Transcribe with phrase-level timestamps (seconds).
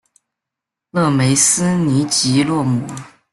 [0.89, 2.87] 勒梅斯尼吉洛姆。